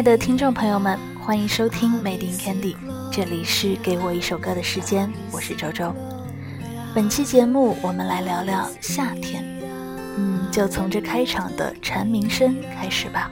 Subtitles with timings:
[0.00, 2.74] 爱的听众朋友们，欢迎收听 Made in Candy，
[3.12, 5.94] 这里是给我一首歌的时间，我是周周。
[6.94, 9.44] 本期节目我们来聊聊夏天，
[10.16, 13.30] 嗯，就从这开场的蝉鸣声开始吧。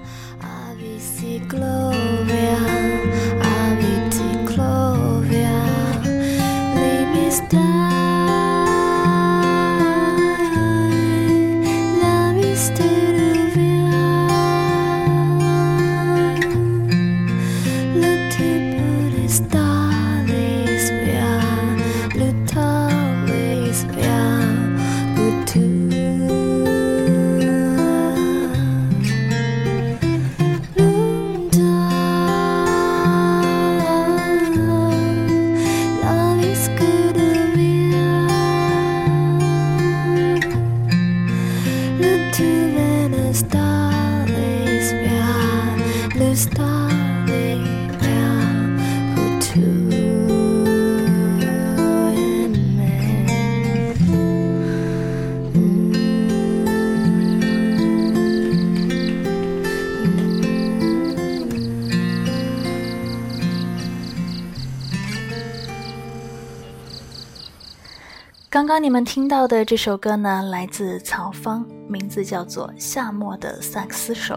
[68.68, 74.34] 刚你们听到的这首歌呢，来自曹芳，名字叫做《夏末的萨克斯手》。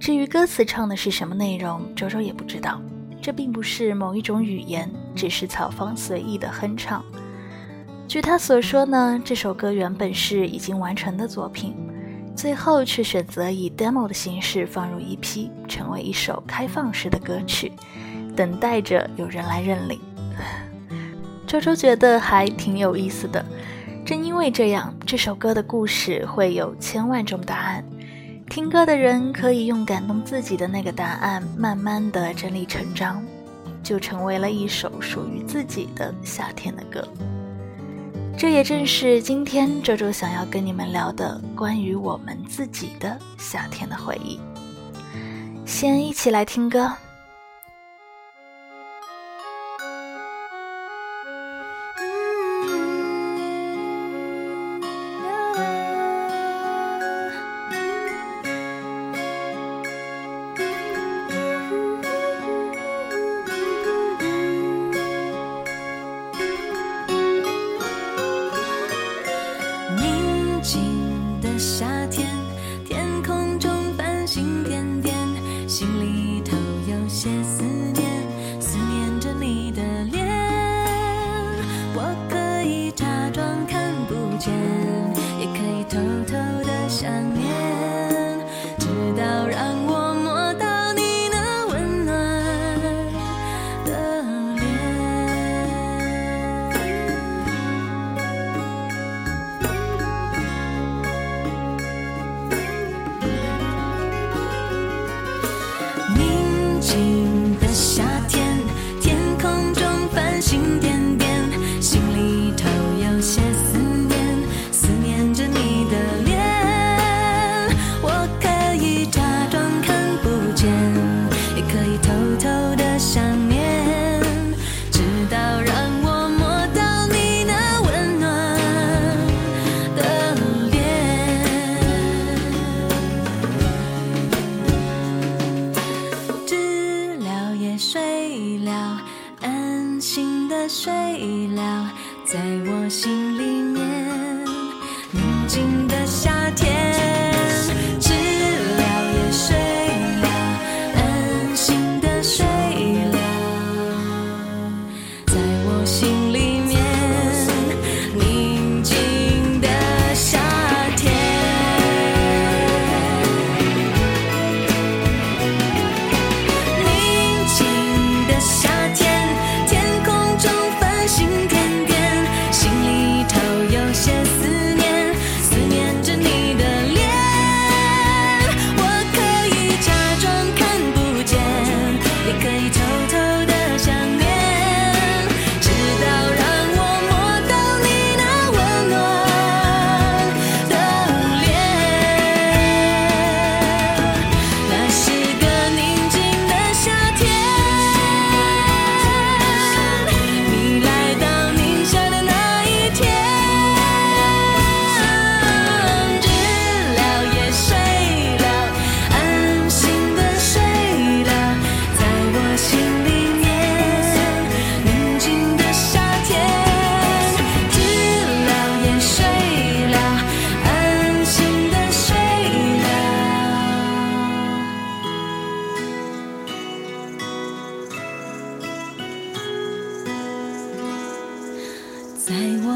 [0.00, 2.80] 至于歌词唱的是什么内容，周周也不知道。
[3.20, 7.04] 这并不是某一种语言，只是曹芳随意的哼唱。
[8.08, 11.76] 据他所说呢，这首歌原本是已经完成的作品，
[12.34, 17.70] 最后却选择以 demo 的形式放入 EP，成为一首开放式的歌曲，
[18.34, 20.00] 等待着有人来认领。
[21.46, 23.44] 周周觉得还挺有意思的，
[24.04, 27.84] 正因为这样，这首歌的故事会有千万种答案。
[28.50, 33.24] 听歌的人可以用感动自己的那个答案，慢慢的整理成章，
[33.82, 37.06] 就成为了一首属于自己的夏天的歌。
[38.36, 44.38] 这也正是今天周周想要跟你们聊的关于我们自己的夏天的回忆。
[45.64, 46.92] 先一起来听歌。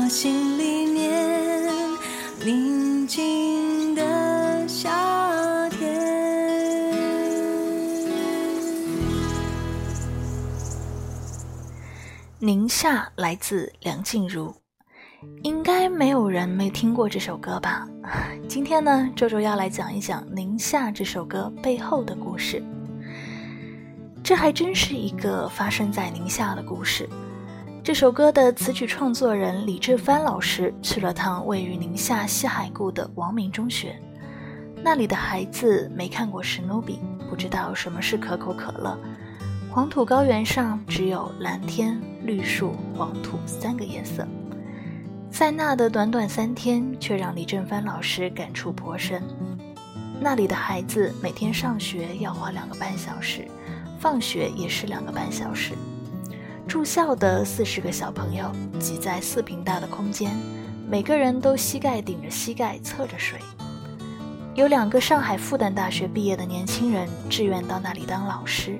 [0.02, 1.28] 我心里面
[2.42, 5.94] 宁静的夏天
[12.38, 14.54] 宁夏来自梁静茹
[15.42, 17.86] 应该没有人没听过这首歌吧？
[18.48, 22.64] 今天呢周周要来讲一讲宁夏这首歌背后的故事。
[24.24, 27.06] 这还真是一个发生在宁夏的故事。
[27.90, 34.00] 这首歌的词曲创作人李志帆老师去了趟位于宁夏西海固的王明中学，
[34.80, 38.96] 那里的孩子没看过史努比，不知道什么是可口可乐。
[39.68, 44.24] 黄土高原上只有蓝天、绿树、黄土三个颜色，
[45.28, 49.20] 在那的短短三天，却让李振帆老师感触颇深。
[50.20, 53.48] 那里的孩子每天上学要花两个半小时，
[53.98, 55.72] 放学也是两个半小时。
[56.70, 60.30] 住校的四十个小朋友挤在四平大的空间，
[60.88, 63.40] 每个人都膝盖顶着膝盖侧着睡。
[64.54, 68.78] 有两个上海复旦大学毕业的年轻人志愿到那里当老师。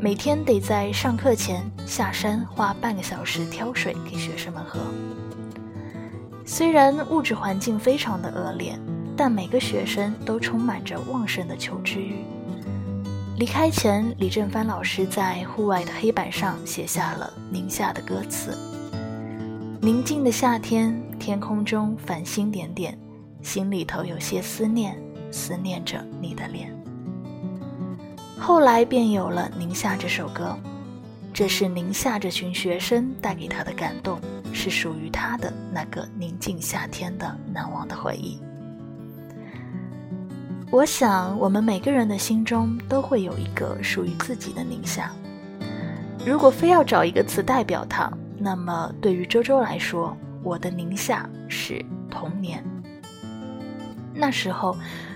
[0.00, 4.80] 每天得在上课前下山花半个小时挑水给学生们喝。
[6.44, 8.76] 虽然物质环境非常的恶劣，
[9.16, 12.16] 但每个学生都充满着旺盛的求知欲。
[13.38, 18.56] 离开前，李正帆老师在户外的黑板上写下了宁夏的歌词：
[19.80, 22.96] 宁静的夏天，天空中繁星点点，
[23.40, 24.96] 心里头有些思念，
[25.32, 26.70] 思念着你的脸。
[28.38, 30.56] 后来便有了《宁夏》这首歌，
[31.32, 34.20] 这是宁夏这群学生带给他的感动，
[34.52, 38.38] 是属于他的那个宁静夏天的难忘的回忆。
[40.72, 45.12] 我想，我们每个人的心中都会有一个属于自己的宁夏。
[46.24, 52.64] 如果非要找一个词代表它，那么对于周周来说，我的宁夏是童年。
[54.14, 54.74] 那时候。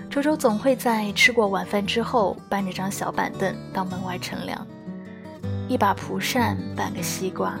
[0.09, 4.65] 周周总会在吃过晚饭之后，搬着张小板凳到门外乘凉，
[5.67, 7.59] 一把蒲扇，半个西瓜，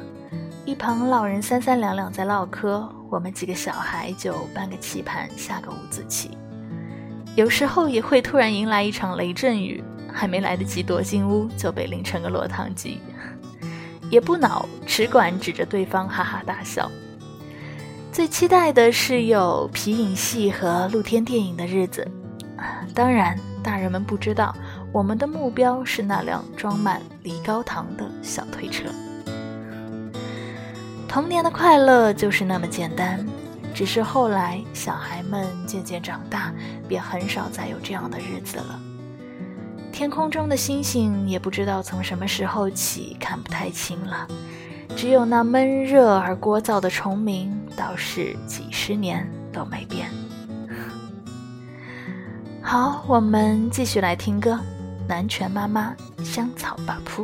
[0.65, 6.37] 一旁老人三三两两在唠嗑，我们几个小孩就搬个棋盘，下个五子棋。
[7.37, 12.99] 有时候也会突然迎来一场雷阵雨，还没来得及躲进屋，就被淋成个落汤鸡，
[14.09, 16.89] 也不恼，只管指着对方哈哈大笑。
[18.11, 22.07] 最期待的是有皮影戏和露天电影的日子。
[22.95, 24.55] 当然，大人们不知道，
[24.91, 28.85] 我们的目标是那辆装满梨膏糖的小推车。
[31.07, 33.23] 童年的快乐就是那么简单，
[33.77, 36.51] 只是后来小孩们渐渐长大，
[36.87, 38.79] 便很少再有这样的日子了。
[39.91, 44.27] 天空中的星星也不知道从什么时候起看不太清了，
[44.95, 50.09] 只有那闷热而聒噪的虫鸣，倒是几十年都没变。
[52.63, 54.53] 好，我们继续来听歌，
[55.07, 57.23] 《南拳妈妈香草把铺》。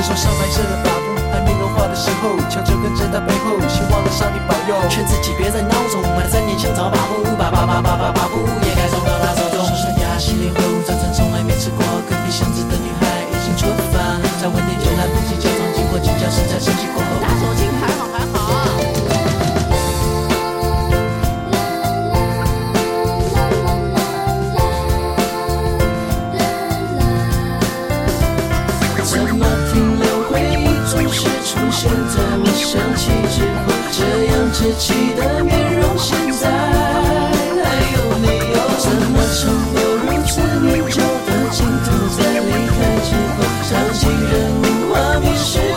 [0.00, 0.37] 头在？
[43.62, 45.67] 场景人物画面时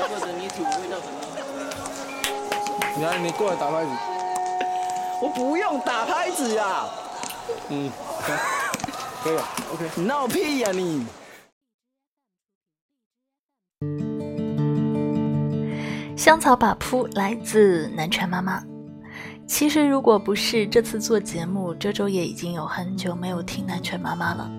[0.00, 1.20] 雨水流过的泥土味道很浓。
[2.96, 3.90] 你来，你过来打拍子。
[5.22, 6.86] 我不用打拍子呀。
[7.68, 7.90] 嗯，
[9.22, 9.90] 可以了，OK。
[9.96, 11.04] 你闹屁呀你！
[16.16, 18.62] 香草把扑来自南拳妈妈。
[19.46, 24.50] 其实，如果不是这次做节目，周周也已经有很久没有听南拳妈妈了。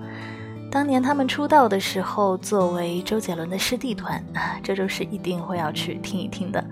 [0.72, 6.64] 当年他们出道的时候，作为周杰伦的师弟团啊，周周是一定会要去听一听的。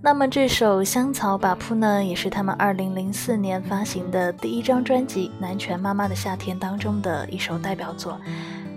[0.00, 8.20] 那么这首《香草把扑》呢，也是他们2004年发行的第一张专辑《南拳妈妈的夏天》当中的一首代表作，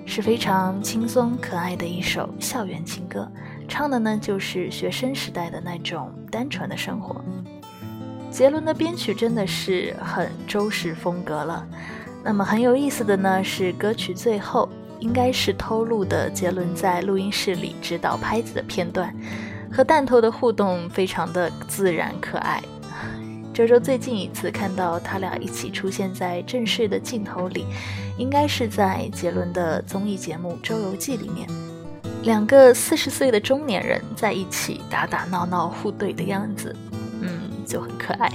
[0.07, 3.31] 是非常轻松可爱的一首校园情歌。
[3.67, 7.23] 唱的呢，就是学生时代的那种单纯的生活。
[8.31, 11.67] 杰伦的编曲真的是很周氏风格了。
[12.27, 14.67] 那么很有意思的呢，是歌曲最后
[14.99, 19.15] 应该是偷录的杰伦在录音室里指导拍子的片段，
[19.71, 22.61] 和弹头的互动非常的自然可爱。
[23.53, 27.65] 周周最近一次看到他俩一起出现在正式的镜头里，
[28.17, 31.47] 应该是在杰伦的综艺节目《周游记》里面。
[32.23, 36.75] 两个四十岁的中年人在一起打打闹闹互怼的样子，
[37.21, 38.29] 嗯，就很可爱。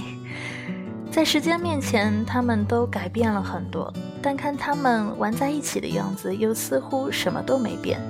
[1.13, 8.01] 在时间面前，他们都改变了很多，但看他们玩在一起的样子，又似乎什么都没变。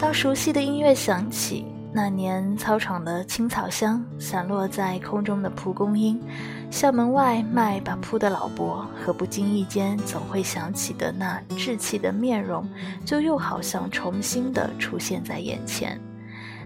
[0.00, 1.64] 当熟悉的音乐响起。
[1.92, 6.20] 那年操场的青草香，散落在空中的蒲公英，
[6.68, 12.68] 校门外卖把铺的老伯，和不经意间总会想起的那稚气的面容，
[13.04, 15.98] 就又好像重新的出现在眼前。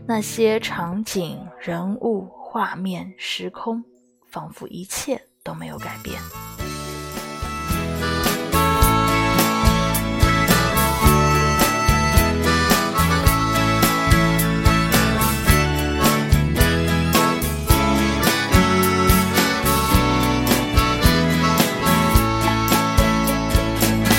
[0.07, 3.85] 那些场景、人物、画面、时空，
[4.27, 6.21] 仿佛一切都没有改变。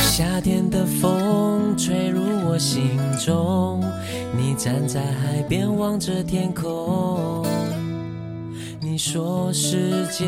[0.01, 3.83] 夏天的风吹入我心中，
[4.35, 7.50] 你站在海边望着天空。
[8.91, 10.25] 你说世界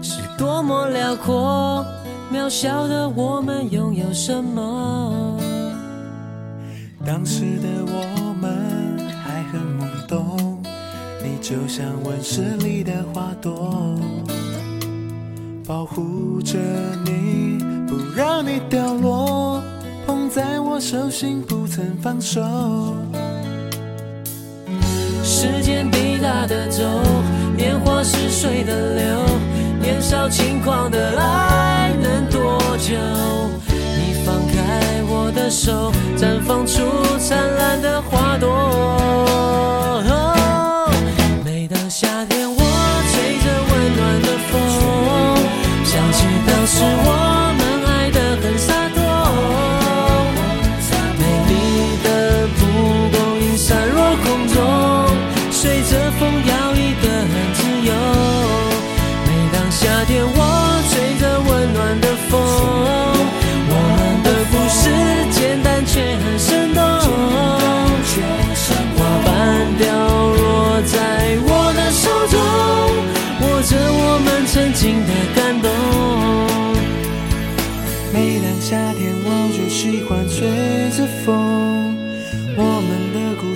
[0.00, 1.84] 是多么辽阔，
[2.32, 5.36] 渺小的我们拥有什么？
[7.04, 10.62] 当时的我们还很懵懂，
[11.24, 13.98] 你就像温室里的花朵，
[15.66, 16.56] 保护着
[17.04, 19.60] 你，不让你掉落。
[20.06, 22.40] 捧在我手心，不曾放手。
[25.24, 26.84] 时间滴答的走，
[27.58, 29.02] 年华似水的流，
[29.80, 32.94] 年少轻狂的爱能多久？
[33.66, 36.84] 你放开我的手，绽放出
[37.18, 38.67] 灿烂的花朵。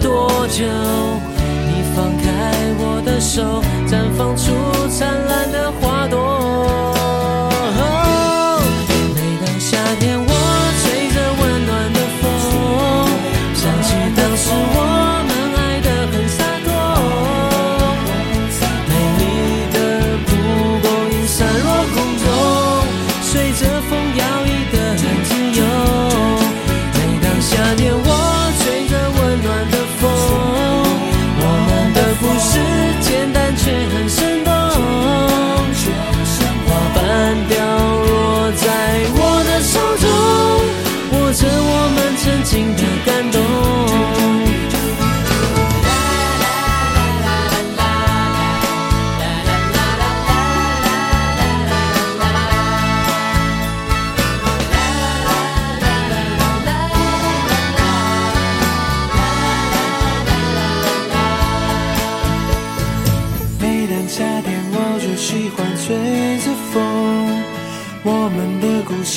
[0.00, 0.64] 多久？
[1.66, 4.52] 你放开我的手，绽放出
[4.88, 6.47] 灿烂的花朵。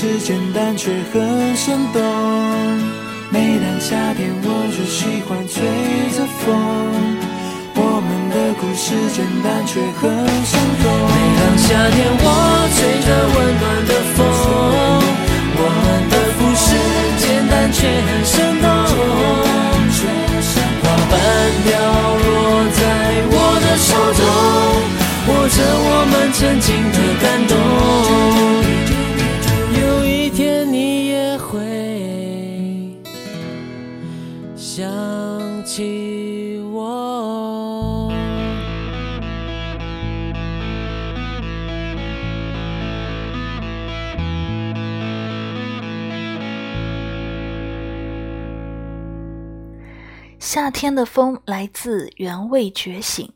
[0.01, 2.01] 是简单却很生动。
[3.29, 5.61] 每当夏天，我就喜欢吹
[6.17, 6.49] 着风。
[7.77, 10.09] 我们的故事简单却很
[10.41, 10.89] 生动。
[11.05, 12.25] 每当夏天，我
[12.73, 14.25] 吹着温暖的风，
[15.53, 16.65] 我们的故事
[17.21, 18.65] 简单却很生动。
[20.81, 21.13] 花瓣
[21.61, 21.69] 飘
[22.25, 22.81] 落在
[23.29, 24.25] 我的手中，
[25.29, 27.53] 握着我们曾经的感动。
[50.53, 53.31] 夏天的风来自原味觉醒。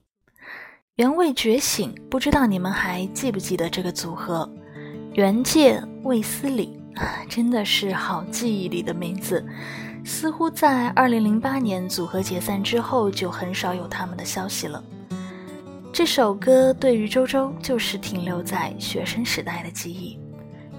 [0.95, 4.51] 原味觉醒，不知道你们还记不记得这个组合？
[5.13, 6.78] 原界卫斯理，
[7.30, 9.41] 真的是好记忆里的名字。
[10.04, 14.84] 似乎在2008年组合解散之后，就很少有他们的消息了。
[15.93, 20.19] 这首歌对于周周就是停留在学生时代的记忆。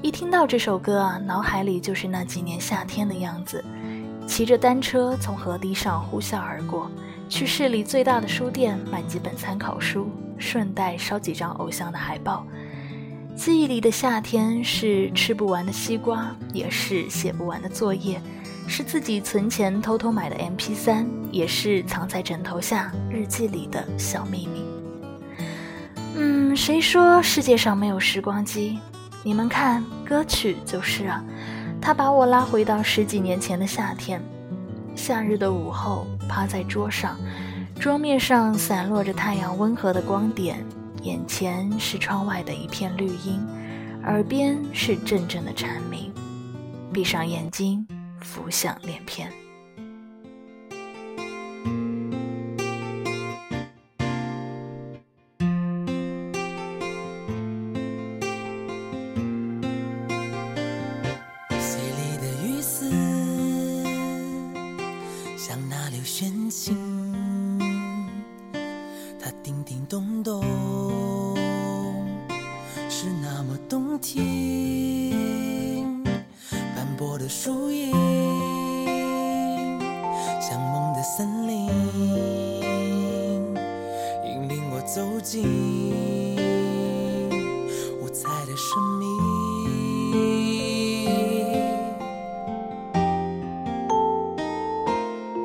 [0.02, 3.64] 一听到这首歌啊，脑海里就是那几年夏天的样子。
[4.26, 6.90] 骑着单车从河堤上呼啸而过，
[7.28, 12.44] 去市里最大的书店买几本参考书，顺带烧几张偶像的海报。
[13.34, 18.20] 记忆里的夏天是吃不完的西瓜，也是写不完的作业，
[18.66, 24.64] 是自己存钱偷偷买的 MP3，也是藏在枕头下日记里的小秘密。
[26.16, 28.78] 嗯，谁说世界上没有时光机？
[29.22, 31.22] 你们看，歌曲就是啊。
[31.86, 34.20] 他把我拉回到十几年前的夏天，
[34.96, 37.16] 夏日的午后，趴在桌上，
[37.78, 40.66] 桌面上散落着太阳温和的光点，
[41.02, 43.40] 眼前是窗外的一片绿荫，
[44.02, 46.12] 耳边是阵阵的蝉鸣，
[46.92, 47.86] 闭上眼睛，
[48.20, 49.30] 浮想联翩。
[70.26, 70.42] 动，
[72.88, 76.02] 是那么动听。
[76.74, 77.92] 斑驳的树影，
[80.40, 81.68] 像梦的森林，
[84.24, 85.44] 引领我走进
[88.02, 89.06] 五彩的生命。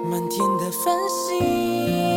[0.10, 0.98] 满天的繁
[1.30, 2.11] 星。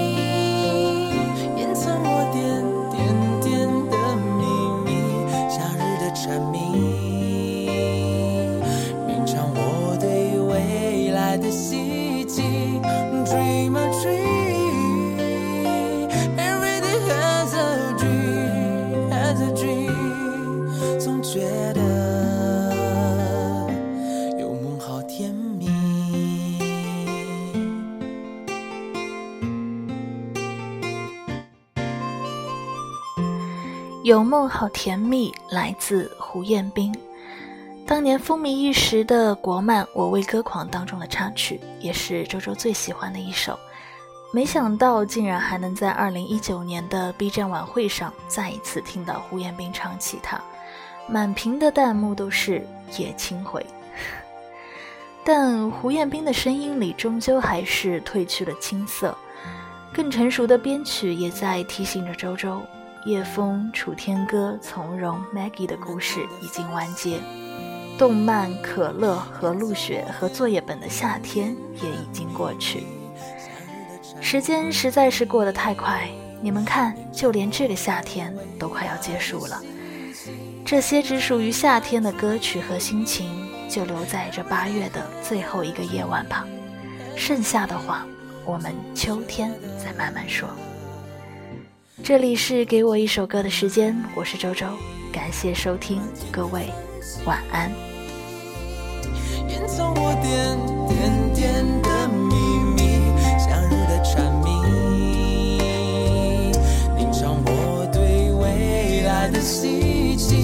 [34.05, 36.95] 有梦好甜蜜，来自胡彦斌。
[37.87, 43.59] 当年风靡一时的国漫《我为歌狂》当中的插曲，也是周周最喜欢的一首。
[44.31, 50.39] 没想到竟然还能在二零一九年的 B 站晚会上再一次听到胡彦斌唱起它，
[51.09, 52.63] 满屏的弹幕都是
[52.99, 53.65] 叶青回。
[55.25, 59.17] 但胡彦斌的声音里终究还是褪去了青涩，
[59.95, 62.61] 更成熟的编曲也在提醒着周周。
[63.05, 67.21] 叶枫、楚天歌、从容、Maggie 的故事已经完结，
[67.99, 72.85] 动漫、可乐和陆雪和作业本的夏天也已经过去。
[74.23, 76.09] 时间实在是过得太快，
[76.41, 79.61] 你们看，就连这个夏天都快要结束了。
[80.65, 86.47] 这些只属于夏天的歌曲和心情，就留在这八月的最后一个夜晚吧。
[87.17, 88.07] 剩下的话，
[88.47, 90.49] 我们秋天再慢慢说。
[92.03, 94.67] 这里是给我一首歌的时间，我是周周，
[95.13, 96.69] 感谢收听，各位
[97.25, 97.71] 晚安。
[99.49, 99.95] 隐藏
[107.45, 110.44] 我对未来的希冀。